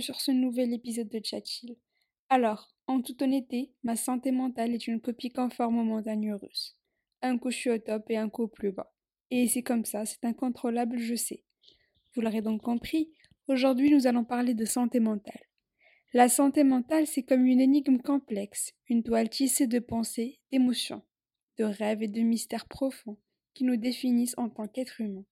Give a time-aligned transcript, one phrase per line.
[0.00, 1.76] sur ce nouvel épisode de Chatchill.
[2.28, 6.76] Alors, en toute honnêteté, ma santé mentale est une copie conforme aux montagnes russes.
[7.22, 8.92] Un coup je suis au top et un coup plus bas.
[9.30, 11.42] Et c'est comme ça, c'est incontrôlable, je sais.
[12.14, 13.10] Vous l'aurez donc compris,
[13.48, 15.40] aujourd'hui nous allons parler de santé mentale.
[16.14, 21.02] La santé mentale, c'est comme une énigme complexe, une toile tissée de pensées, d'émotions,
[21.58, 23.18] de rêves et de mystères profonds
[23.52, 25.26] qui nous définissent en tant qu'êtres humains.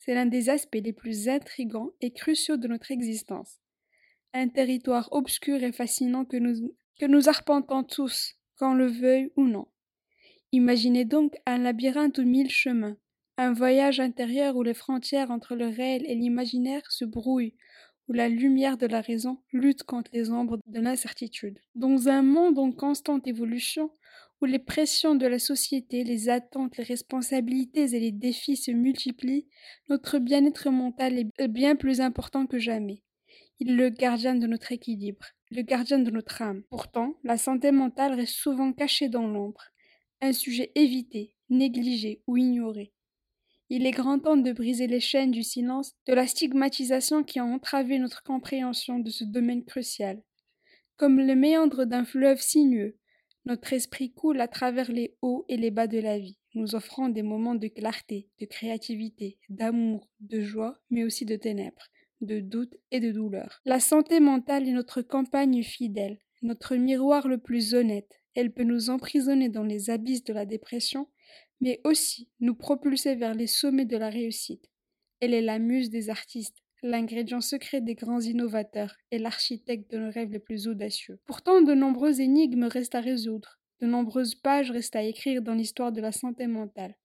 [0.00, 3.60] C'est l'un des aspects les plus intrigants et cruciaux de notre existence.
[4.32, 9.44] Un territoire obscur et fascinant que nous, que nous arpentons tous, qu'on le veuille ou
[9.44, 9.68] non.
[10.52, 12.96] Imaginez donc un labyrinthe aux mille chemins,
[13.36, 17.54] un voyage intérieur où les frontières entre le réel et l'imaginaire se brouillent,
[18.08, 21.58] où la lumière de la raison lutte contre les ombres de l'incertitude.
[21.74, 23.90] Dans un monde en constante évolution,
[24.40, 29.46] où les pressions de la société, les attentes, les responsabilités et les défis se multiplient,
[29.88, 33.02] notre bien-être mental est bien plus important que jamais.
[33.58, 36.62] Il est le gardien de notre équilibre, le gardien de notre âme.
[36.70, 39.64] Pourtant, la santé mentale reste souvent cachée dans l'ombre,
[40.22, 42.94] un sujet évité, négligé ou ignoré.
[43.68, 47.44] Il est grand temps de briser les chaînes du silence, de la stigmatisation qui a
[47.44, 50.22] entravé notre compréhension de ce domaine crucial.
[50.96, 52.98] Comme le méandre d'un fleuve sinueux,
[53.44, 57.08] notre esprit coule à travers les hauts et les bas de la vie, nous offrant
[57.08, 61.88] des moments de clarté, de créativité, d'amour, de joie, mais aussi de ténèbres,
[62.20, 63.60] de doute et de douleur.
[63.64, 68.20] La santé mentale est notre campagne fidèle, notre miroir le plus honnête.
[68.34, 71.08] Elle peut nous emprisonner dans les abysses de la dépression,
[71.60, 74.70] mais aussi nous propulser vers les sommets de la réussite.
[75.20, 80.10] Elle est la muse des artistes, l'ingrédient secret des grands innovateurs et l'architecte de nos
[80.10, 81.18] rêves les plus audacieux.
[81.26, 85.92] Pourtant, de nombreuses énigmes restent à résoudre, de nombreuses pages restent à écrire dans l'histoire
[85.92, 86.96] de la santé mentale.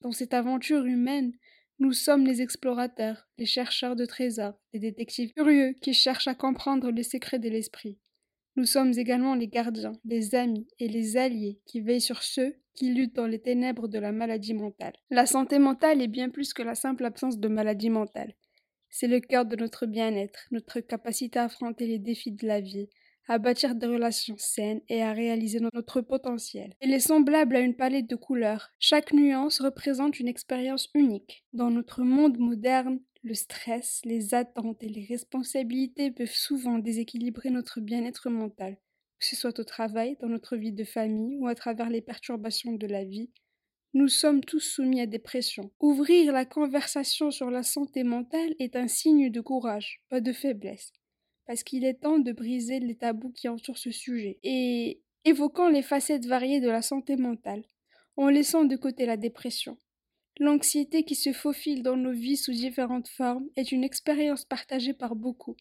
[0.00, 1.32] Dans cette aventure humaine,
[1.80, 6.90] nous sommes les explorateurs, les chercheurs de trésors, les détectives curieux qui cherchent à comprendre
[6.90, 7.98] les secrets de l'esprit.
[8.56, 12.92] Nous sommes également les gardiens, les amis et les alliés qui veillent sur ceux qui
[12.92, 14.94] luttent dans les ténèbres de la maladie mentale.
[15.10, 18.34] La santé mentale est bien plus que la simple absence de maladie mentale.
[18.90, 22.88] C'est le cœur de notre bien-être, notre capacité à affronter les défis de la vie,
[23.28, 26.72] à bâtir des relations saines et à réaliser notre potentiel.
[26.80, 28.70] Elle est semblable à une palette de couleurs.
[28.78, 31.44] Chaque nuance représente une expérience unique.
[31.52, 37.80] Dans notre monde moderne, le stress, les attentes et les responsabilités peuvent souvent déséquilibrer notre
[37.80, 38.78] bien-être mental,
[39.18, 42.72] que ce soit au travail, dans notre vie de famille ou à travers les perturbations
[42.72, 43.30] de la vie,
[43.94, 45.70] nous sommes tous soumis à des pressions.
[45.80, 50.92] Ouvrir la conversation sur la santé mentale est un signe de courage, pas de faiblesse,
[51.46, 55.82] parce qu'il est temps de briser les tabous qui entourent ce sujet, et évoquant les
[55.82, 57.64] facettes variées de la santé mentale,
[58.16, 59.78] en laissant de côté la dépression.
[60.38, 65.16] L'anxiété qui se faufile dans nos vies sous différentes formes est une expérience partagée par
[65.16, 65.56] beaucoup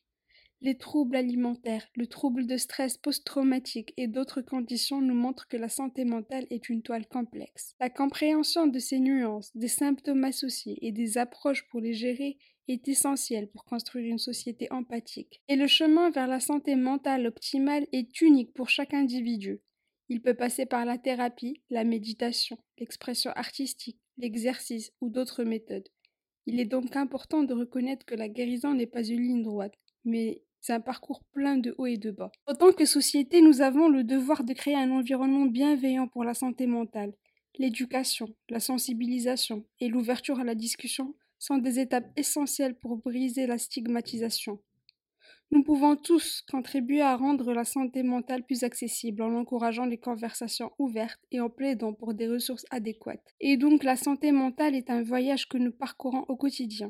[0.62, 5.70] les troubles alimentaires, le trouble de stress post-traumatique et d'autres conditions nous montrent que la
[5.70, 7.76] santé mentale est une toile complexe.
[7.80, 12.88] La compréhension de ces nuances, des symptômes associés et des approches pour les gérer est
[12.88, 15.42] essentielle pour construire une société empathique.
[15.48, 19.62] Et le chemin vers la santé mentale optimale est unique pour chaque individu.
[20.10, 25.88] Il peut passer par la thérapie, la méditation, l'expression artistique, l'exercice ou d'autres méthodes.
[26.46, 29.74] Il est donc important de reconnaître que la guérison n'est pas une ligne droite,
[30.06, 32.30] mais c'est un parcours plein de hauts et de bas.
[32.46, 36.34] En tant que société, nous avons le devoir de créer un environnement bienveillant pour la
[36.34, 37.14] santé mentale.
[37.58, 43.58] L'éducation, la sensibilisation et l'ouverture à la discussion sont des étapes essentielles pour briser la
[43.58, 44.60] stigmatisation.
[45.52, 50.74] Nous pouvons tous contribuer à rendre la santé mentale plus accessible en encourageant les conversations
[50.80, 53.34] ouvertes et en plaidant pour des ressources adéquates.
[53.40, 56.90] Et donc la santé mentale est un voyage que nous parcourons au quotidien.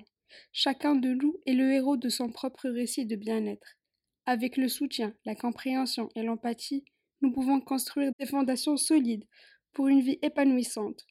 [0.52, 3.78] Chacun de nous est le héros de son propre récit de bien-être.
[4.26, 6.84] Avec le soutien, la compréhension et l'empathie,
[7.22, 9.26] nous pouvons construire des fondations solides
[9.74, 11.06] pour une vie épanouissante.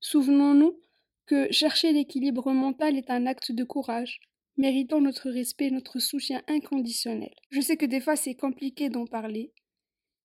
[0.00, 0.80] Souvenons-nous
[1.26, 4.20] que chercher l'équilibre mental est un acte de courage,
[4.56, 7.32] méritant notre respect et notre soutien inconditionnel.
[7.50, 9.52] Je sais que des fois c'est compliqué d'en parler,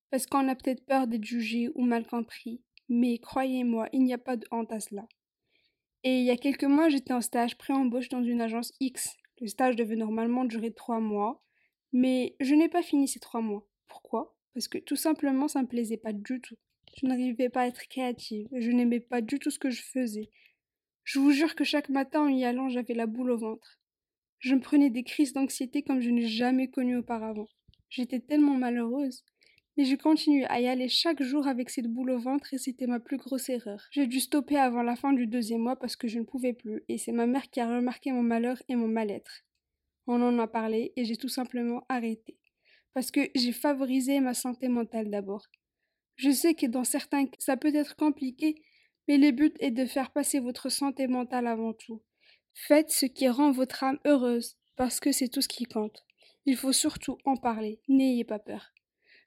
[0.09, 4.17] parce qu'on a peut-être peur d'être jugé ou mal compris, mais croyez-moi, il n'y a
[4.17, 5.07] pas de honte à cela.
[6.07, 9.17] Et il y a quelques mois, j'étais en stage pré-embauche dans une agence X.
[9.41, 11.43] Le stage devait normalement durer trois mois,
[11.93, 13.67] mais je n'ai pas fini ces trois mois.
[13.87, 14.37] Pourquoi?
[14.53, 16.55] Parce que tout simplement, ça ne me plaisait pas du tout.
[16.95, 20.29] Je n'arrivais pas à être créative, je n'aimais pas du tout ce que je faisais.
[21.05, 23.79] Je vous jure que chaque matin en y allant, j'avais la boule au ventre.
[24.37, 27.47] Je me prenais des crises d'anxiété comme je n'ai jamais connu auparavant.
[27.89, 29.25] J'étais tellement malheureuse.
[29.77, 32.87] Mais je continuais à y aller chaque jour avec cette boule au ventre et c'était
[32.87, 33.87] ma plus grosse erreur.
[33.91, 36.83] J'ai dû stopper avant la fin du deuxième mois parce que je ne pouvais plus
[36.87, 39.43] et c'est ma mère qui a remarqué mon malheur et mon mal-être.
[40.07, 42.37] On en a parlé et j'ai tout simplement arrêté.
[42.93, 45.45] Parce que j'ai favorisé ma santé mentale d'abord.
[46.15, 48.61] Je sais que dans certains cas, ça peut être compliqué,
[49.07, 52.01] mais le but est de faire passer votre santé mentale avant tout.
[52.53, 56.05] Faites ce qui rend votre âme heureuse, parce que c'est tout ce qui compte.
[56.45, 58.74] Il faut surtout en parler, n'ayez pas peur.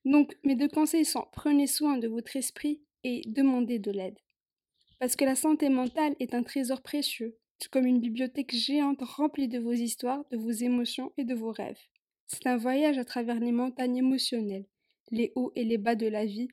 [0.05, 4.19] Donc, mes deux conseils sont prenez soin de votre esprit et demandez de l'aide.
[4.99, 7.37] Parce que la santé mentale est un trésor précieux,
[7.71, 11.81] comme une bibliothèque géante remplie de vos histoires, de vos émotions et de vos rêves.
[12.27, 14.67] C'est un voyage à travers les montagnes émotionnelles,
[15.11, 16.49] les hauts et les bas de la vie,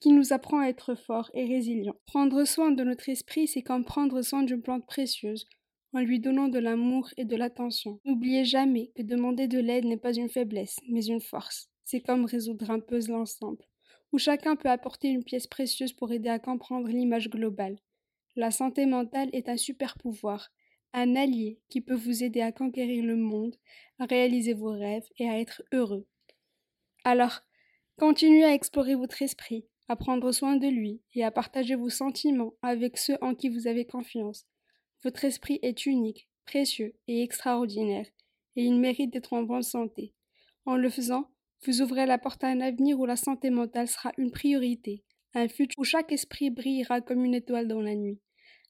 [0.00, 1.96] qui nous apprend à être forts et résilients.
[2.06, 5.46] Prendre soin de notre esprit, c'est comme prendre soin d'une plante précieuse,
[5.92, 8.00] en lui donnant de l'amour et de l'attention.
[8.04, 11.68] N'oubliez jamais que demander de l'aide n'est pas une faiblesse, mais une force.
[11.90, 13.64] C'est comme résoudre un puzzle ensemble,
[14.12, 17.78] où chacun peut apporter une pièce précieuse pour aider à comprendre l'image globale.
[18.36, 20.50] La santé mentale est un super pouvoir,
[20.92, 23.56] un allié qui peut vous aider à conquérir le monde,
[23.98, 26.06] à réaliser vos rêves et à être heureux.
[27.04, 27.40] Alors,
[27.96, 32.52] continuez à explorer votre esprit, à prendre soin de lui et à partager vos sentiments
[32.60, 34.44] avec ceux en qui vous avez confiance.
[35.04, 38.08] Votre esprit est unique, précieux et extraordinaire,
[38.56, 40.12] et il mérite d'être en bonne santé.
[40.66, 41.30] En le faisant,
[41.64, 45.48] vous ouvrez la porte à un avenir où la santé mentale sera une priorité, un
[45.48, 48.20] futur où chaque esprit brillera comme une étoile dans la nuit.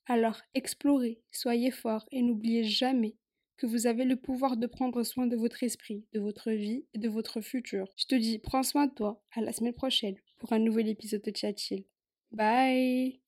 [0.06, 3.16] Alors explorez, soyez fort et n'oubliez jamais
[3.58, 6.98] que vous avez le pouvoir de prendre soin de votre esprit, de votre vie et
[6.98, 7.86] de votre futur.
[7.96, 9.20] Je te dis, prends soin de toi.
[9.32, 11.84] À la semaine prochaine pour un nouvel épisode de Chat Chill.
[12.30, 13.27] Bye